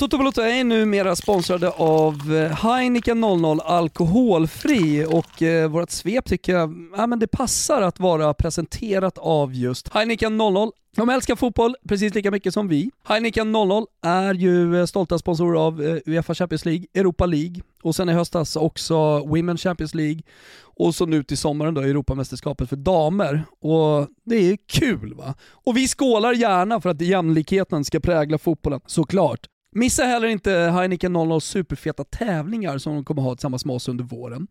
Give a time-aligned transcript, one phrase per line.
[0.00, 6.52] Toto Balotto är numera sponsrade av eh, Heineken 00 Alkoholfri och eh, vårt svep tycker
[6.52, 11.76] jag ja, men det passar att vara presenterat av just Heineken 00 de älskar fotboll
[11.88, 12.90] precis lika mycket som vi.
[13.04, 17.94] Heineken 00 är ju eh, stolta sponsorer av eh, Uefa Champions League, Europa League och
[17.96, 20.22] sen i höstas också Women Champions League
[20.62, 23.44] och så nu till sommaren då Europamästerskapet för damer.
[23.60, 25.34] Och det är kul va?
[25.50, 29.46] Och vi skålar gärna för att jämlikheten ska prägla fotbollen, såklart.
[29.72, 34.04] Missa heller inte Heineken 00 superfeta tävlingar som de kommer ha tillsammans med oss under
[34.04, 34.46] våren.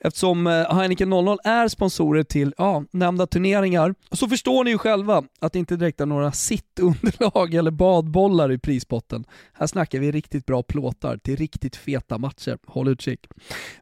[0.00, 5.24] Eftersom eh, Heineken 00 är sponsorer till ja, nämnda turneringar så förstår ni ju själva
[5.40, 9.24] att det inte direkt är några sittunderlag eller badbollar i prispotten.
[9.52, 12.58] Här snackar vi riktigt bra plåtar till riktigt feta matcher.
[12.66, 13.20] Håll utkik.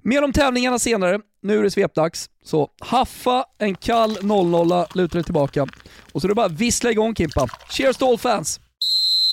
[0.02, 1.20] Mer om tävlingarna senare.
[1.42, 2.30] Nu är det svepdags.
[2.44, 5.66] Så haffa en kall 00 luta dig tillbaka
[6.12, 7.46] och så är det bara att vissla igång Kimpa.
[7.68, 8.60] Cheers to all fans!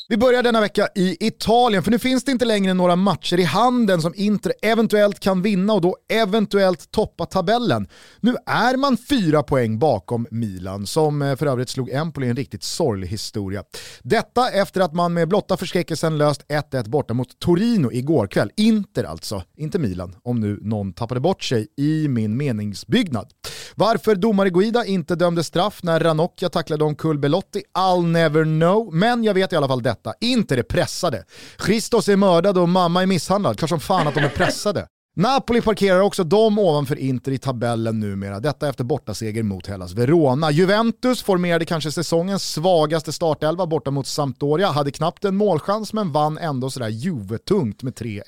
[0.09, 3.43] Vi börjar denna vecka i Italien, för nu finns det inte längre några matcher i
[3.43, 7.87] handen som Inter eventuellt kan vinna och då eventuellt toppa tabellen.
[8.19, 12.63] Nu är man fyra poäng bakom Milan, som eh, för övrigt slog Empoli en riktigt
[12.63, 13.63] sorglig historia.
[14.03, 18.51] Detta efter att man med blotta förskräckelsen löst 1-1 borta mot Torino igår kväll.
[18.57, 23.27] Inter alltså, inte Milan, om nu någon tappade bort sig i min meningsbyggnad.
[23.75, 29.23] Varför domare Guida inte dömde straff när Ranocchia tacklade omkull Belotti, I'll never know, men
[29.23, 31.23] jag vet i alla fall detta inte det är pressade.
[31.65, 33.57] Christos är mördad och mamma är misshandlad.
[33.57, 34.87] Klart som fan att de är pressade.
[35.19, 40.51] Napoli parkerar också de ovanför Inter i tabellen numera, detta efter bortaseger mot Hellas Verona.
[40.51, 46.37] Juventus formerade kanske säsongens svagaste startelva borta mot Sampdoria, hade knappt en målchans men vann
[46.37, 48.21] ändå sådär juvetungt med 3-1.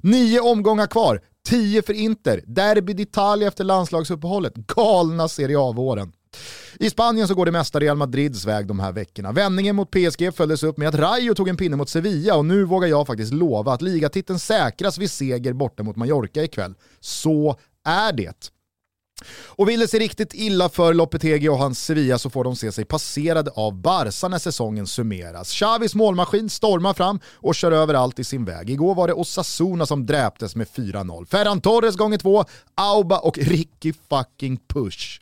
[0.00, 6.12] Nio omgångar kvar, 10 för Inter, Derby d'Italia efter landslagsuppehållet, galna Serie A-våren.
[6.78, 9.32] I Spanien så går det mesta Real Madrids väg de här veckorna.
[9.32, 12.64] Vändningen mot PSG följdes upp med att Rayo tog en pinne mot Sevilla och nu
[12.64, 16.74] vågar jag faktiskt lova att ligatiteln säkras vid seger borta mot Mallorca ikväll.
[17.00, 18.50] Så är det.
[19.46, 22.72] Och vill det sig riktigt illa för Lopetegi och hans Sevilla så får de se
[22.72, 25.52] sig passerade av Barca när säsongen summeras.
[25.52, 28.70] Xavis målmaskin stormar fram och kör över allt i sin väg.
[28.70, 31.26] Igår var det Osasuna som dräptes med 4-0.
[31.26, 32.44] Ferran Torres gånger två,
[32.74, 35.20] Auba och Ricky fucking Push.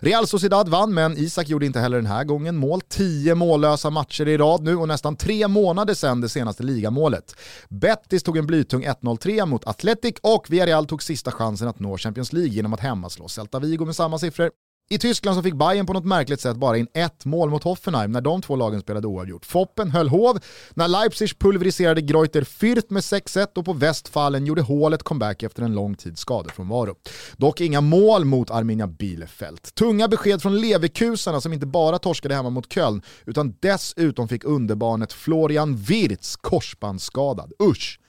[0.00, 2.80] Real Sociedad vann, men Isak gjorde inte heller den här gången mål.
[2.80, 7.36] Tio mållösa matcher i rad nu och nästan tre månader sedan det senaste ligamålet.
[7.68, 12.32] Bettis tog en blytung 1-0-3 mot Athletic och Villarreal tog sista chansen att nå Champions
[12.32, 14.50] League genom att hemmaslå Celta Vigo med samma siffror.
[14.88, 18.12] I Tyskland så fick Bayern på något märkligt sätt bara in ett mål mot Hoffenheim
[18.12, 19.46] när de två lagen spelade oavgjort.
[19.46, 20.38] Foppen höll hov
[20.74, 25.74] när Leipzig pulveriserade Greuter Fürth med 6-1 och på Westfallen gjorde hålet comeback efter en
[25.74, 26.94] lång tids skadefrånvaro.
[27.36, 29.62] Dock inga mål mot Arminia Bielefeld.
[29.74, 35.12] Tunga besked från Leverkusarna som inte bara torskade hemma mot Köln utan dessutom fick underbarnet
[35.12, 37.52] Florian Wirtz korsbandsskadad.
[37.62, 38.00] Usch!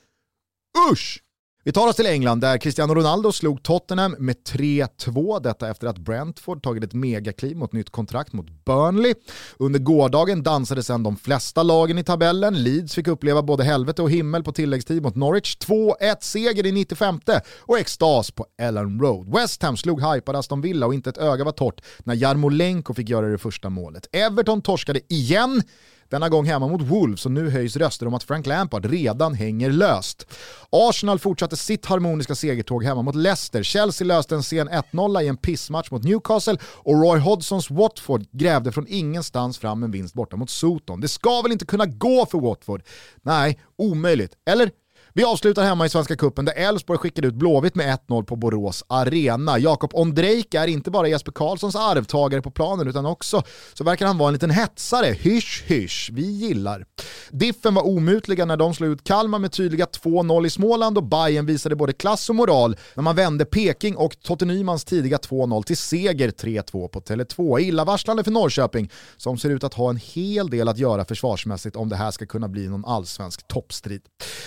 [0.92, 1.22] Usch!
[1.68, 5.98] Vi tar oss till England där Cristiano Ronaldo slog Tottenham med 3-2, detta efter att
[5.98, 9.14] Brentford tagit ett megakliv mot nytt kontrakt mot Burnley.
[9.58, 12.64] Under gårdagen dansade sedan de flesta lagen i tabellen.
[12.64, 15.58] Leeds fick uppleva både helvete och himmel på tilläggstid mot Norwich.
[15.58, 17.20] 2-1 seger i 95
[17.60, 19.34] och extas på Ellen Road.
[19.36, 23.10] West Ham slog hypade Aston Villa och inte ett öga var torrt när Jarmolenko fick
[23.10, 24.08] göra det första målet.
[24.12, 25.64] Everton torskade igen
[26.10, 29.72] denna gång hemma mot Wolves och nu höjs röster om att Frank Lampard redan hänger
[29.72, 30.28] löst.
[30.70, 33.64] Arsenal fortsatte sitt harmoniska segertåg hemma mot Leicester.
[33.64, 38.72] Chelsea löste en sen 1-0 i en pissmatch mot Newcastle och Roy Hodgsons Watford grävde
[38.72, 41.02] från ingenstans fram en vinst borta mot Soton.
[41.02, 42.84] Det ska väl inte kunna gå för Watford?
[43.22, 44.34] Nej, omöjligt.
[44.50, 44.72] Eller?
[45.18, 48.84] Vi avslutar hemma i Svenska Cupen där Elfsborg skickade ut Blåvitt med 1-0 på Borås
[48.88, 49.60] Arena.
[49.60, 54.18] Jakob Ondrejk är inte bara Jesper Karlssons arvtagare på planen utan också så verkar han
[54.18, 55.06] vara en liten hetsare.
[55.06, 56.86] Hysch hysch, vi gillar.
[57.32, 61.46] Diffen var omutliga när de slog ut Kalmar med tydliga 2-0 i Småland och Bayern
[61.46, 65.78] visade både klass och moral när man vände Peking och Totte Nymans tidiga 2-0 till
[65.78, 67.60] seger 3-2 på Tele2.
[67.60, 71.90] Illavarslande för Norrköping som ser ut att ha en hel del att göra försvarsmässigt om
[71.90, 74.02] det här ska kunna bli någon allsvensk toppstrid.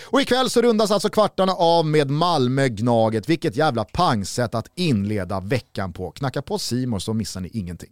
[0.04, 3.28] Och ikväll så rundas alltså kvartarna av med Malmö-Gnaget.
[3.28, 6.10] Vilket jävla pangsätt att inleda veckan på.
[6.10, 7.90] Knacka på Simor så missar ni ingenting.